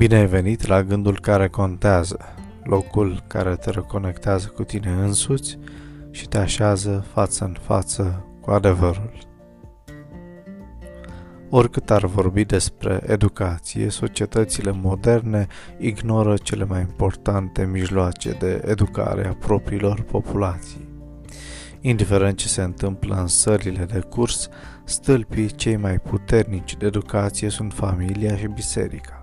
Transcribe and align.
Bine 0.00 0.16
ai 0.16 0.26
venit 0.26 0.66
la 0.66 0.82
gândul 0.82 1.20
care 1.20 1.48
contează, 1.48 2.18
locul 2.64 3.24
care 3.26 3.56
te 3.56 3.70
reconectează 3.70 4.46
cu 4.46 4.64
tine 4.64 4.90
însuți 4.90 5.58
și 6.10 6.28
te 6.28 6.38
așează 6.38 7.04
față 7.12 7.44
în 7.44 7.56
față 7.60 8.26
cu 8.40 8.50
adevărul. 8.50 9.12
Oricât 11.50 11.90
ar 11.90 12.06
vorbi 12.06 12.44
despre 12.44 13.00
educație, 13.06 13.88
societățile 13.88 14.70
moderne 14.70 15.46
ignoră 15.78 16.36
cele 16.36 16.64
mai 16.64 16.80
importante 16.80 17.64
mijloace 17.64 18.30
de 18.30 18.62
educare 18.66 19.26
a 19.26 19.34
propriilor 19.34 20.02
populații. 20.02 20.88
Indiferent 21.80 22.36
ce 22.36 22.48
se 22.48 22.62
întâmplă 22.62 23.14
în 23.14 23.26
sălile 23.26 23.84
de 23.84 23.98
curs, 23.98 24.48
stâlpii 24.84 25.50
cei 25.50 25.76
mai 25.76 25.98
puternici 25.98 26.76
de 26.76 26.86
educație 26.86 27.48
sunt 27.48 27.72
familia 27.72 28.36
și 28.36 28.46
biserica. 28.46 29.19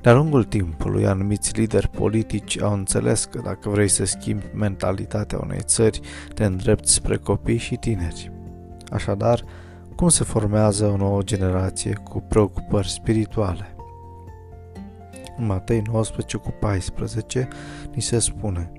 De-a 0.00 0.12
lungul 0.12 0.44
timpului, 0.44 1.06
anumiți 1.06 1.58
lideri 1.58 1.88
politici 1.88 2.60
au 2.60 2.72
înțeles 2.72 3.24
că 3.24 3.40
dacă 3.44 3.68
vrei 3.68 3.88
să 3.88 4.04
schimbi 4.04 4.44
mentalitatea 4.54 5.38
unei 5.38 5.60
țări, 5.62 6.00
te 6.34 6.44
îndrepti 6.44 6.90
spre 6.90 7.16
copii 7.16 7.56
și 7.56 7.76
tineri. 7.76 8.32
Așadar, 8.90 9.44
cum 9.96 10.08
se 10.08 10.24
formează 10.24 10.86
o 10.86 10.96
nouă 10.96 11.22
generație 11.22 12.00
cu 12.04 12.20
preocupări 12.20 12.90
spirituale? 12.90 13.74
În 15.36 15.46
Matei 15.46 15.82
19 15.86 16.36
cu 16.36 16.54
14 16.60 17.48
ni 17.94 18.02
se 18.02 18.18
spune 18.18 18.72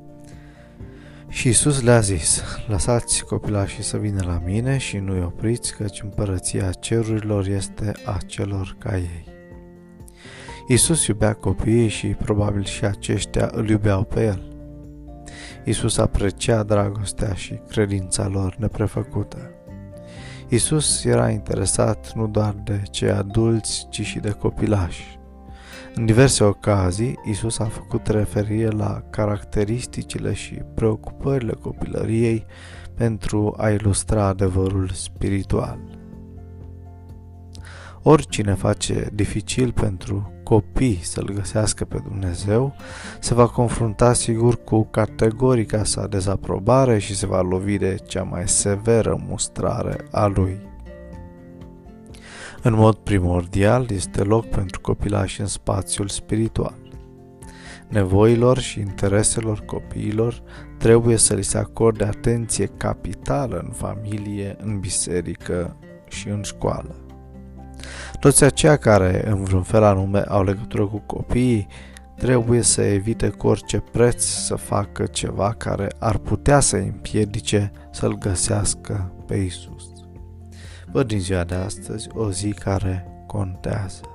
Și 1.27 1.47
Isus 1.47 1.81
le-a 1.81 1.99
zis, 1.99 2.43
lăsați 2.67 3.25
copilașii 3.25 3.83
să 3.83 3.97
vină 3.97 4.23
la 4.25 4.41
mine 4.45 4.77
și 4.77 4.97
nu-i 4.97 5.21
opriți, 5.21 5.75
căci 5.75 6.01
împărăția 6.01 6.71
cerurilor 6.71 7.47
este 7.47 7.91
a 8.05 8.17
celor 8.25 8.75
ca 8.79 8.97
ei. 8.97 9.30
Isus 10.71 11.07
iubea 11.07 11.33
copiii 11.33 11.87
și 11.87 12.07
probabil 12.07 12.63
și 12.63 12.85
aceștia 12.85 13.49
îl 13.53 13.69
iubeau 13.69 14.03
pe 14.03 14.25
el. 14.25 14.41
Isus 15.65 15.97
aprecia 15.97 16.63
dragostea 16.63 17.33
și 17.33 17.59
credința 17.67 18.27
lor 18.27 18.55
neprefăcută. 18.59 19.37
Isus 20.49 21.03
era 21.03 21.29
interesat 21.29 22.11
nu 22.15 22.27
doar 22.27 22.55
de 22.63 22.81
cei 22.91 23.09
adulți, 23.09 23.87
ci 23.89 24.01
și 24.01 24.19
de 24.19 24.29
copilași. 24.29 25.19
În 25.95 26.05
diverse 26.05 26.43
ocazii, 26.43 27.19
Isus 27.25 27.59
a 27.59 27.65
făcut 27.65 28.07
referire 28.07 28.69
la 28.69 29.03
caracteristicile 29.09 30.33
și 30.33 30.53
preocupările 30.53 31.53
copilăriei 31.61 32.45
pentru 32.95 33.53
a 33.57 33.69
ilustra 33.69 34.25
adevărul 34.25 34.89
spiritual. 34.89 36.00
Oricine 38.03 38.53
face 38.53 39.09
dificil 39.13 39.71
pentru 39.71 40.33
copii 40.43 40.99
să-L 41.03 41.31
găsească 41.33 41.85
pe 41.85 42.01
Dumnezeu, 42.07 42.75
se 43.19 43.33
va 43.33 43.47
confrunta 43.47 44.13
sigur 44.13 44.63
cu 44.63 44.83
categorica 44.83 45.83
sa 45.83 46.07
dezaprobare 46.07 46.97
și 46.97 47.15
se 47.15 47.25
va 47.25 47.41
lovi 47.41 47.77
de 47.77 47.95
cea 48.07 48.23
mai 48.23 48.47
severă 48.47 49.23
mustrare 49.27 50.07
a 50.11 50.25
Lui. 50.25 50.69
În 52.63 52.73
mod 52.73 52.95
primordial, 52.95 53.89
este 53.91 54.23
loc 54.23 54.45
pentru 54.45 54.81
copilași 54.81 55.41
în 55.41 55.47
spațiul 55.47 56.07
spiritual. 56.07 56.79
Nevoilor 57.87 58.57
și 58.57 58.79
intereselor 58.79 59.59
copiilor 59.65 60.41
trebuie 60.77 61.17
să 61.17 61.33
li 61.33 61.43
se 61.43 61.57
acorde 61.57 62.03
atenție 62.03 62.65
capitală 62.77 63.61
în 63.65 63.71
familie, 63.71 64.55
în 64.63 64.79
biserică 64.79 65.75
și 66.07 66.27
în 66.29 66.41
școală. 66.41 66.95
Toți 68.21 68.43
aceia 68.43 68.77
care, 68.77 69.29
în 69.29 69.43
vreun 69.43 69.63
fel 69.63 69.83
anume, 69.83 70.19
au 70.19 70.43
legătură 70.43 70.85
cu 70.85 70.97
copiii, 70.97 71.67
trebuie 72.15 72.61
să 72.61 72.81
evite 72.81 73.29
cu 73.29 73.47
orice 73.47 73.77
preț 73.91 74.23
să 74.23 74.55
facă 74.55 75.05
ceva 75.05 75.53
care 75.53 75.87
ar 75.99 76.17
putea 76.17 76.59
să 76.59 76.77
împiedice 76.77 77.71
să-L 77.91 78.17
găsească 78.17 79.11
pe 79.27 79.35
Isus. 79.35 79.83
Văd 80.91 81.07
din 81.07 81.19
ziua 81.19 81.43
de 81.43 81.55
astăzi 81.55 82.07
o 82.13 82.31
zi 82.31 82.49
care 82.49 83.07
contează. 83.27 84.10